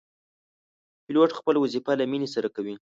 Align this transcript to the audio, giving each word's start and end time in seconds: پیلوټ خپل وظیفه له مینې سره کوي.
پیلوټ 1.05 1.29
خپل 1.39 1.55
وظیفه 1.59 1.91
له 1.99 2.05
مینې 2.11 2.27
سره 2.35 2.47
کوي. 2.55 2.75